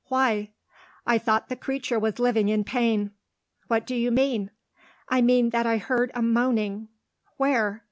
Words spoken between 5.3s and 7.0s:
that I heard a moaning"